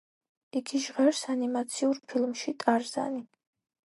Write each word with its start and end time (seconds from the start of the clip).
იგი 0.59 0.79
ჟღერს 0.85 1.19
ანიმაციურ 1.33 1.99
ფილმში 2.13 2.55
ტარზანი. 2.65 3.23